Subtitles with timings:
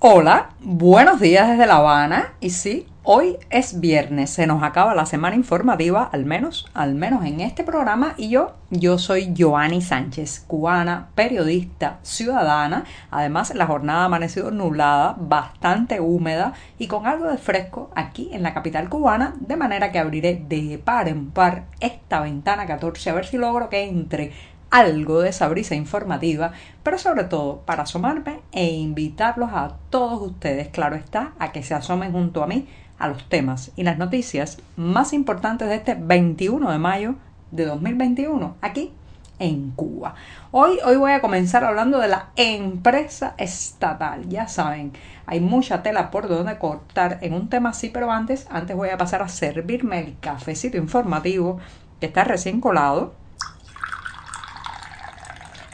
[0.00, 2.34] Hola, buenos días desde La Habana.
[2.38, 7.24] Y sí, hoy es viernes, se nos acaba la semana informativa, al menos, al menos
[7.24, 8.14] en este programa.
[8.16, 12.84] Y yo, yo soy Joanny Sánchez, cubana, periodista, ciudadana.
[13.10, 18.44] Además, la jornada ha amanecido nublada, bastante húmeda y con algo de fresco aquí en
[18.44, 23.14] la capital cubana, de manera que abriré de par en par esta ventana 14 a
[23.14, 24.30] ver si logro que entre
[24.70, 30.68] algo de esa brisa informativa, pero sobre todo para asomarme e invitarlos a todos ustedes,
[30.68, 32.66] claro está, a que se asomen junto a mí
[32.98, 37.14] a los temas y las noticias más importantes de este 21 de mayo
[37.50, 38.92] de 2021, aquí
[39.38, 40.14] en Cuba.
[40.50, 44.28] Hoy, hoy voy a comenzar hablando de la empresa estatal.
[44.28, 44.92] Ya saben,
[45.26, 48.98] hay mucha tela por donde cortar en un tema así, pero antes, antes voy a
[48.98, 51.58] pasar a servirme el cafecito informativo
[52.00, 53.14] que está recién colado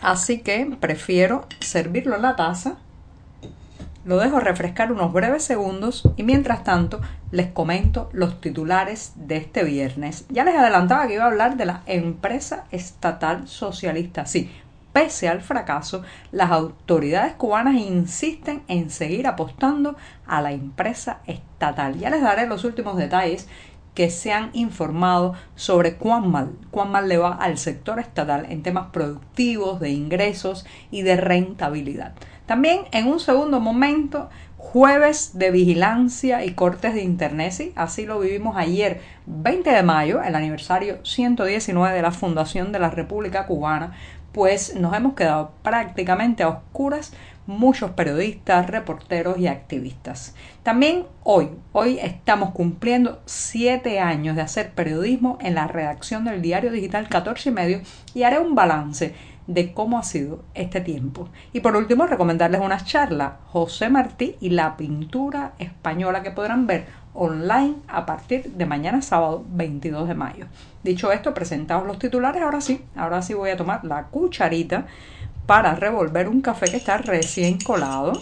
[0.04, 2.76] Así que prefiero servirlo en la taza,
[4.04, 9.64] lo dejo refrescar unos breves segundos y mientras tanto les comento los titulares de este
[9.64, 10.26] viernes.
[10.28, 14.26] Ya les adelantaba que iba a hablar de la empresa estatal socialista.
[14.26, 14.50] Sí,
[14.92, 16.02] pese al fracaso,
[16.32, 19.96] las autoridades cubanas insisten en seguir apostando
[20.26, 21.98] a la empresa estatal.
[21.98, 23.48] Ya les daré los últimos detalles
[23.94, 28.62] que se han informado sobre cuán mal, cuán mal le va al sector estatal en
[28.62, 32.14] temas productivos, de ingresos y de rentabilidad.
[32.46, 34.28] También en un segundo momento,
[34.58, 40.34] jueves de vigilancia y cortes de internet, así lo vivimos ayer, 20 de mayo, el
[40.34, 43.92] aniversario 119 de la Fundación de la República Cubana,
[44.32, 47.12] pues nos hemos quedado prácticamente a oscuras
[47.46, 50.34] muchos periodistas, reporteros y activistas.
[50.62, 56.72] También hoy, hoy estamos cumpliendo siete años de hacer periodismo en la redacción del diario
[56.72, 57.80] digital 14 y medio
[58.14, 59.14] y haré un balance
[59.46, 61.28] de cómo ha sido este tiempo.
[61.52, 66.86] Y por último, recomendarles una charla, José Martí y la pintura española que podrán ver
[67.12, 70.46] online a partir de mañana sábado 22 de mayo.
[70.82, 74.86] Dicho esto, presentados los titulares, ahora sí, ahora sí voy a tomar la cucharita
[75.46, 78.20] para revolver un café que está recién colado.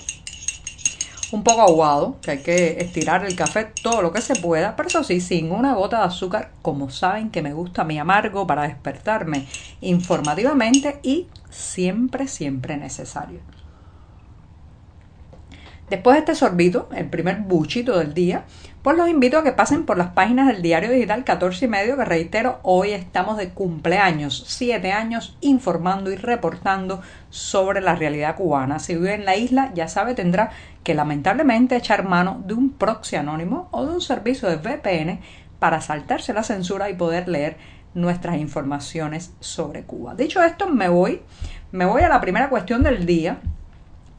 [1.32, 4.88] Un poco aguado, que hay que estirar el café todo lo que se pueda, pero
[4.88, 8.64] eso sí, sin una gota de azúcar, como saben que me gusta mi amargo para
[8.64, 9.46] despertarme
[9.80, 13.40] informativamente y siempre, siempre necesario.
[15.90, 18.44] Después de este sorbito, el primer buchito del día,
[18.82, 21.96] pues los invito a que pasen por las páginas del diario digital 14 y medio,
[21.96, 28.78] que reitero, hoy estamos de cumpleaños, siete años informando y reportando sobre la realidad cubana.
[28.78, 30.50] Si vive en la isla, ya sabe, tendrá
[30.82, 35.20] que lamentablemente echar mano de un proxy anónimo o de un servicio de VPN
[35.58, 37.56] para saltarse la censura y poder leer
[37.94, 40.14] nuestras informaciones sobre Cuba.
[40.14, 41.22] Dicho esto, me voy,
[41.70, 43.38] me voy a la primera cuestión del día,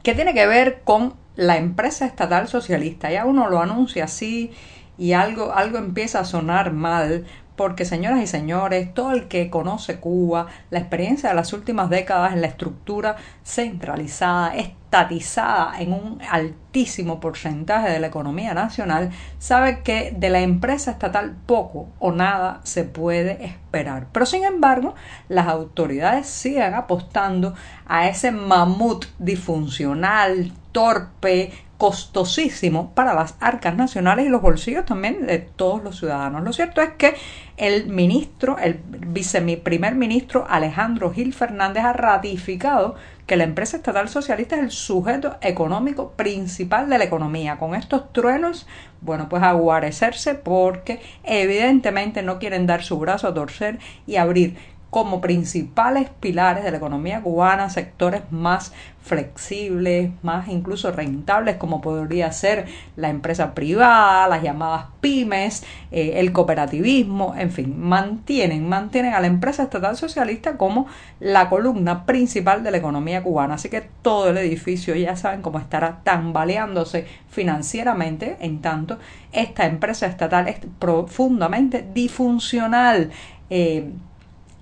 [0.02, 3.10] que tiene que ver con la empresa estatal socialista.
[3.10, 4.52] Ya uno lo anuncia así
[4.98, 7.24] y algo, algo empieza a sonar mal,
[7.56, 12.32] porque señoras y señores, todo el que conoce Cuba, la experiencia de las últimas décadas
[12.32, 20.12] en la estructura centralizada, estatizada en un altísimo porcentaje de la economía nacional, sabe que
[20.16, 24.06] de la empresa estatal poco o nada se puede esperar.
[24.12, 24.94] Pero sin embargo,
[25.28, 27.54] las autoridades siguen apostando
[27.86, 35.38] a ese mamut disfuncional, torpe, costosísimo para las arcas nacionales y los bolsillos también de
[35.38, 36.42] todos los ciudadanos.
[36.42, 37.14] Lo cierto es que
[37.56, 42.94] el ministro, el viceprimer ministro Alejandro Gil Fernández ha ratificado
[43.26, 47.56] que la empresa estatal socialista es el sujeto económico principal de la economía.
[47.58, 48.66] Con estos truenos,
[49.00, 54.56] bueno, pues aguarecerse porque evidentemente no quieren dar su brazo a torcer y abrir
[54.94, 58.72] como principales pilares de la economía cubana, sectores más
[59.02, 66.30] flexibles, más incluso rentables, como podría ser la empresa privada, las llamadas pymes, eh, el
[66.32, 70.86] cooperativismo, en fin, mantienen, mantienen a la empresa estatal socialista como
[71.18, 73.54] la columna principal de la economía cubana.
[73.54, 79.00] Así que todo el edificio ya saben cómo estará tambaleándose financieramente, en tanto
[79.32, 83.10] esta empresa estatal es profundamente disfuncional.
[83.50, 83.90] Eh,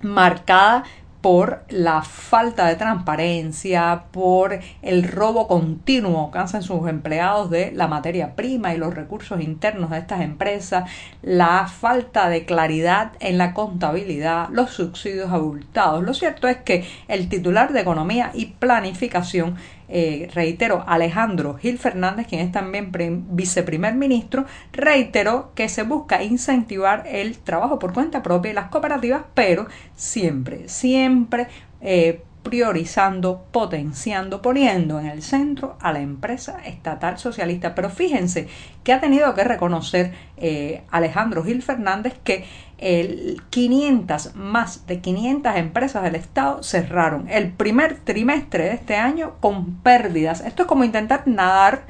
[0.03, 0.85] marcada
[1.23, 7.87] por la falta de transparencia, por el robo continuo que hacen sus empleados de la
[7.87, 10.91] materia prima y los recursos internos de estas empresas,
[11.23, 16.03] la falta de claridad en la contabilidad, los subsidios abultados.
[16.03, 19.57] Lo cierto es que el titular de Economía y Planificación
[19.95, 22.91] eh, reitero, Alejandro Gil Fernández, quien es también
[23.31, 29.25] viceprimer ministro, reiteró que se busca incentivar el trabajo por cuenta propia y las cooperativas,
[29.35, 31.49] pero siempre, siempre
[31.83, 37.75] eh, priorizando, potenciando, poniendo en el centro a la empresa estatal socialista.
[37.75, 38.49] Pero fíjense
[38.85, 42.45] que ha tenido que reconocer eh, Alejandro Gil Fernández que
[42.79, 49.35] el 500, más de 500 empresas del Estado cerraron el primer trimestre de este año
[49.41, 50.41] con pérdidas.
[50.41, 51.85] Esto es como intentar nadar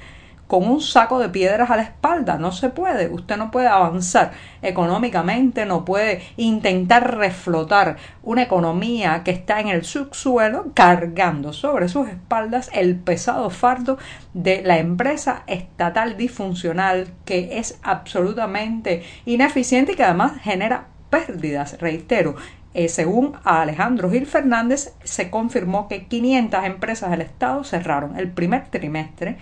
[0.53, 2.37] con un saco de piedras a la espalda.
[2.37, 3.09] No se puede.
[3.09, 9.83] Usted no puede avanzar económicamente, no puede intentar reflotar una economía que está en el
[9.83, 13.97] subsuelo cargando sobre sus espaldas el pesado fardo
[14.35, 22.37] de la empresa estatal disfuncional que es absolutamente ineficiente y que además genera pérdidas, reitero,
[22.75, 28.69] eh, según Alejandro Gil Fernández, se confirmó que 500 empresas del Estado cerraron el primer
[28.69, 29.39] trimestre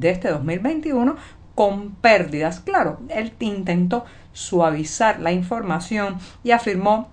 [0.00, 1.16] de este 2021
[1.54, 2.60] con pérdidas.
[2.60, 7.08] Claro, él intentó suavizar la información y afirmó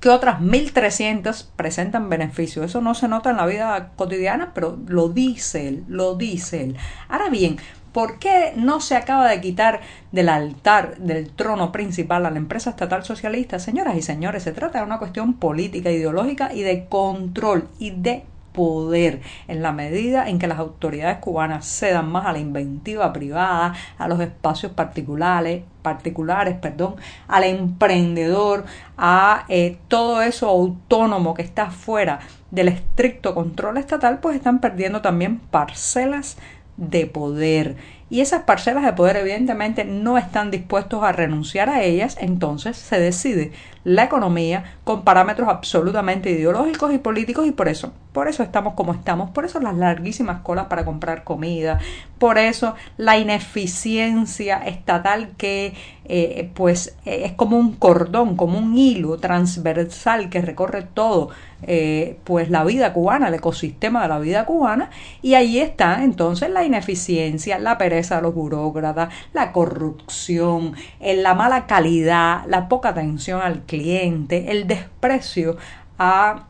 [0.00, 2.64] que otras 1.300 presentan beneficios.
[2.64, 6.76] Eso no se nota en la vida cotidiana, pero lo dice él, lo dice él.
[7.08, 7.58] Ahora bien,
[7.92, 9.80] ¿por qué no se acaba de quitar
[10.10, 13.58] del altar, del trono principal a la empresa estatal socialista?
[13.58, 18.24] Señoras y señores, se trata de una cuestión política, ideológica y de control y de
[18.52, 23.74] poder en la medida en que las autoridades cubanas cedan más a la inventiva privada,
[23.98, 26.96] a los espacios particulares, particulares, perdón,
[27.28, 28.64] al emprendedor,
[28.96, 32.20] a eh, todo eso autónomo que está fuera
[32.50, 36.36] del estricto control estatal, pues están perdiendo también parcelas
[36.76, 37.76] de poder
[38.10, 42.98] y esas parcelas de poder evidentemente no están dispuestos a renunciar a ellas, entonces se
[42.98, 43.52] decide
[43.84, 48.92] la economía con parámetros absolutamente ideológicos y políticos y por eso, por eso estamos como
[48.92, 51.78] estamos, por eso las larguísimas colas para comprar comida,
[52.18, 55.72] por eso la ineficiencia estatal que
[56.04, 61.30] eh, pues es como un cordón, como un hilo transversal que recorre todo
[61.62, 64.90] eh, pues la vida cubana, el ecosistema de la vida cubana
[65.22, 71.66] y ahí está entonces la ineficiencia, la pereza de los burócratas, la corrupción, la mala
[71.66, 75.56] calidad, la poca atención al cliente, el desprecio
[75.98, 76.46] a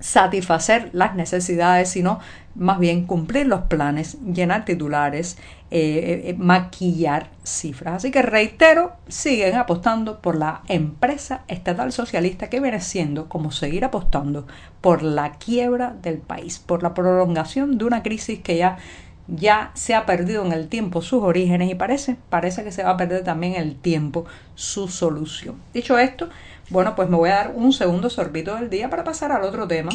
[0.00, 2.18] satisfacer las necesidades, sino
[2.54, 5.38] más bien cumplir los planes, llenar titulares,
[5.70, 7.96] eh, eh, eh, maquillar cifras.
[7.96, 13.84] Así que reitero, siguen apostando por la empresa estatal socialista que viene siendo como seguir
[13.84, 14.46] apostando
[14.80, 18.76] por la quiebra del país, por la prolongación de una crisis que ya
[19.26, 22.90] ya se ha perdido en el tiempo sus orígenes y parece, parece que se va
[22.90, 25.56] a perder también el tiempo su solución.
[25.72, 26.28] Dicho esto,
[26.70, 29.66] bueno, pues me voy a dar un segundo sorbito del día para pasar al otro
[29.66, 29.90] tema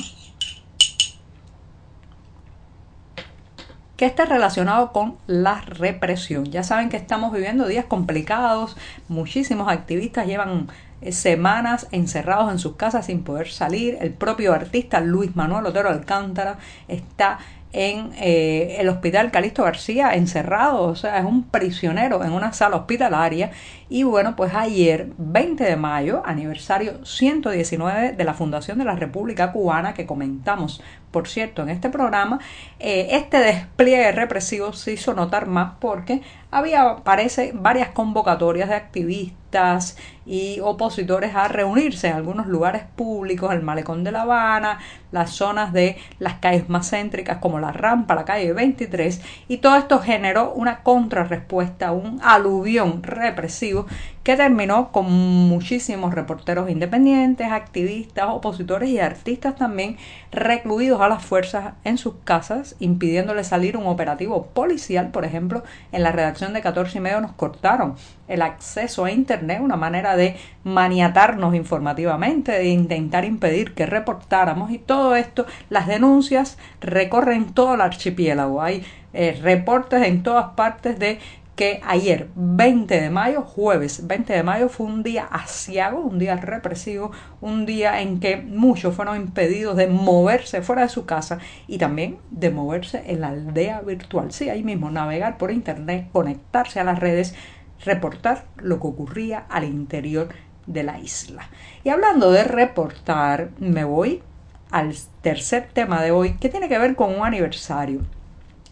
[3.99, 6.45] que está relacionado con la represión.
[6.45, 8.77] Ya saben que estamos viviendo días complicados,
[9.09, 10.69] muchísimos activistas llevan
[11.01, 13.97] eh, semanas encerrados en sus casas sin poder salir.
[13.99, 17.39] El propio artista Luis Manuel Otero Alcántara está
[17.71, 22.77] en eh, el hospital Calixto García encerrado, o sea, es un prisionero en una sala
[22.77, 23.51] hospitalaria.
[23.89, 29.51] Y bueno, pues ayer, 20 de mayo, aniversario 119 de la Fundación de la República
[29.51, 30.81] Cubana, que comentamos,
[31.11, 32.39] por cierto, en este programa,
[32.79, 36.21] eh, este despliegue represivo se hizo notar más porque
[36.51, 43.61] había, parece, varias convocatorias de activistas y opositores a reunirse en algunos lugares públicos, el
[43.61, 44.79] malecón de La Habana,
[45.11, 49.75] las zonas de las calles más céntricas como la Rampa, la calle 23, y todo
[49.75, 53.87] esto generó una contrarrespuesta, un aluvión represivo
[54.23, 59.97] que terminó con muchísimos reporteros independientes, activistas, opositores y artistas también
[60.31, 66.03] recluidos a las fuerzas en sus casas, impidiéndoles salir un operativo policial, por ejemplo, en
[66.03, 67.95] la redacción de 14 y medio nos cortaron
[68.27, 74.77] el acceso a Internet, una manera de maniatarnos informativamente, de intentar impedir que reportáramos y
[74.77, 81.17] todo esto, las denuncias recorren todo el archipiélago, hay eh, reportes en todas partes de
[81.59, 86.37] que ayer, 20 de mayo, jueves 20 de mayo, fue un día asiago, un día
[86.37, 87.11] represivo,
[87.41, 92.17] un día en que muchos fueron impedidos de moverse fuera de su casa y también
[92.31, 94.31] de moverse en la aldea virtual.
[94.31, 97.35] Sí, ahí mismo, navegar por internet, conectarse a las redes,
[97.83, 100.29] reportar lo que ocurría al interior
[100.65, 101.49] de la isla.
[101.83, 104.23] Y hablando de reportar, me voy
[104.71, 107.99] al tercer tema de hoy, que tiene que ver con un aniversario.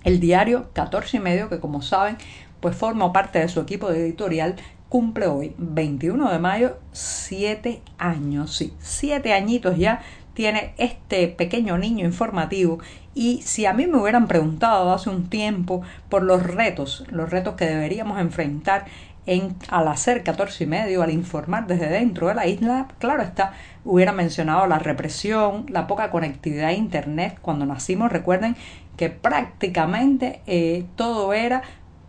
[0.06, 2.15] El diario 14 y medio, que como saben,
[2.59, 4.55] pues forma parte de su equipo de editorial,
[4.89, 10.01] cumple hoy, 21 de mayo, siete años, sí, siete añitos ya
[10.33, 12.79] tiene este pequeño niño informativo
[13.15, 17.55] y si a mí me hubieran preguntado hace un tiempo por los retos, los retos
[17.55, 18.85] que deberíamos enfrentar
[19.25, 23.53] en, al hacer 14 y medio, al informar desde dentro de la isla, claro está,
[23.83, 27.37] hubiera mencionado la represión, la poca conectividad a Internet.
[27.41, 28.55] Cuando nacimos, recuerden
[28.95, 31.61] que prácticamente eh, todo era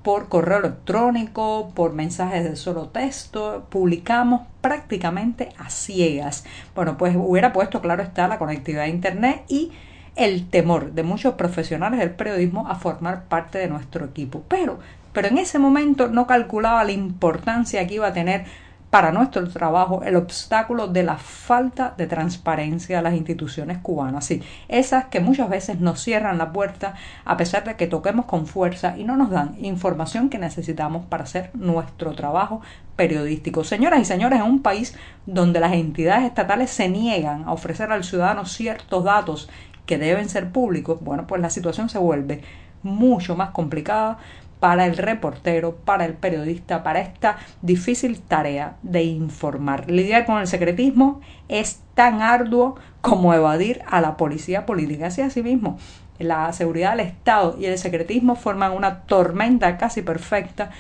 [0.03, 6.45] por correo electrónico, por mensajes de solo texto, publicamos prácticamente a ciegas.
[6.75, 9.73] Bueno, pues hubiera puesto, claro está, la conectividad a Internet y
[10.17, 14.43] el temor de muchos profesionales del periodismo a formar parte de nuestro equipo.
[14.49, 14.79] Pero,
[15.13, 18.45] pero en ese momento no calculaba la importancia que iba a tener
[18.91, 24.25] para nuestro trabajo el obstáculo de la falta de transparencia de las instituciones cubanas.
[24.25, 28.47] Sí, esas que muchas veces nos cierran la puerta a pesar de que toquemos con
[28.47, 32.63] fuerza y no nos dan información que necesitamos para hacer nuestro trabajo
[32.97, 33.63] periodístico.
[33.63, 38.05] Señoras y señores, en un país donde las entidades estatales se niegan a ofrecer al
[38.05, 39.51] ciudadano ciertos datos
[39.85, 42.43] que deben ser públicos, bueno, pues la situación se vuelve
[42.83, 44.19] mucho más complicada
[44.61, 49.91] para el reportero, para el periodista, para esta difícil tarea de informar.
[49.91, 55.07] Lidiar con el secretismo es tan arduo como evadir a la policía política.
[55.07, 55.79] Así asimismo,
[56.19, 60.71] la seguridad del Estado y el secretismo forman una tormenta casi perfecta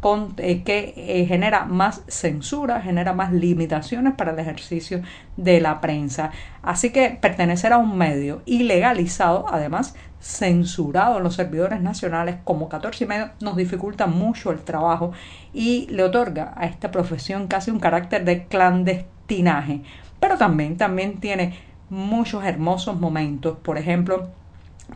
[0.00, 5.02] con, eh, que eh, genera más censura, genera más limitaciones para el ejercicio
[5.36, 6.30] de la prensa.
[6.62, 13.04] Así que pertenecer a un medio ilegalizado, además censurado en los servidores nacionales como 14
[13.04, 15.12] y medio, nos dificulta mucho el trabajo
[15.52, 19.82] y le otorga a esta profesión casi un carácter de clandestinaje.
[20.20, 21.58] Pero también, también tiene
[21.90, 24.28] muchos hermosos momentos, por ejemplo,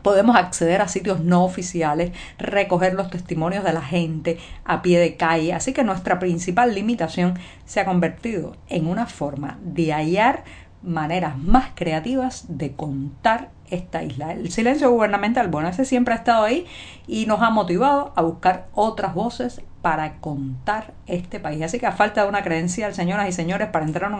[0.01, 5.15] Podemos acceder a sitios no oficiales, recoger los testimonios de la gente a pie de
[5.15, 10.45] calle, así que nuestra principal limitación se ha convertido en una forma de hallar
[10.81, 14.33] maneras más creativas de contar esta isla.
[14.33, 16.65] El silencio gubernamental, bueno, ese siempre ha estado ahí
[17.07, 21.61] y nos ha motivado a buscar otras voces para contar este país.
[21.61, 24.11] Así que a falta de una credencial, señoras y señores, para entrar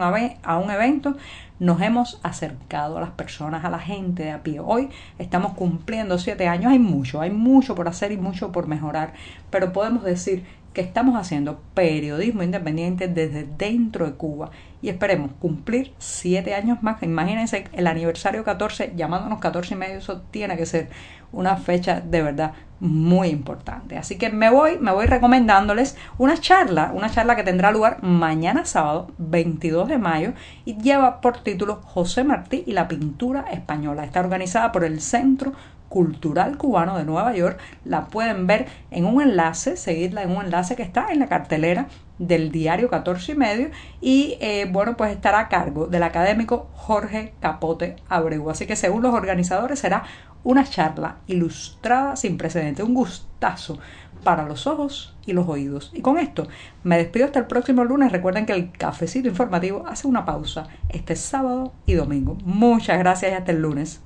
[0.44, 1.16] a un evento,
[1.60, 4.60] nos hemos acercado a las personas, a la gente de a pie.
[4.60, 9.14] Hoy estamos cumpliendo siete años, hay mucho, hay mucho por hacer y mucho por mejorar,
[9.50, 14.50] pero podemos decir que estamos haciendo periodismo independiente desde dentro de Cuba
[14.82, 17.02] y esperemos cumplir siete años más.
[17.04, 20.90] Imagínense el aniversario 14, llamándonos 14 y medio, eso tiene que ser
[21.32, 23.98] una fecha de verdad muy importante.
[23.98, 28.66] Así que me voy, me voy recomendándoles una charla, una charla que tendrá lugar mañana
[28.66, 30.34] sábado 22 de mayo
[30.66, 34.04] y lleva por título José Martí y la pintura española.
[34.04, 35.54] Está organizada por el Centro
[35.94, 37.60] Cultural Cubano de Nueva York.
[37.86, 41.86] La pueden ver en un enlace, seguirla en un enlace que está en la cartelera
[42.18, 43.70] del diario 14 y medio
[44.02, 48.50] y eh, bueno pues estará a cargo del académico Jorge Capote Abreu.
[48.50, 50.02] Así que según los organizadores será
[50.44, 53.78] una charla ilustrada sin precedentes, un gustazo
[54.24, 55.92] para los ojos y los oídos.
[55.94, 56.48] Y con esto
[56.84, 58.12] me despido hasta el próximo lunes.
[58.12, 62.36] Recuerden que el cafecito informativo hace una pausa este sábado y domingo.
[62.46, 64.02] Muchas gracias y hasta el lunes.